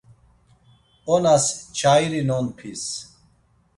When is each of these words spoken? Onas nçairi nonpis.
Onas 1.13 1.45
nçairi 1.69 2.21
nonpis. 2.27 2.83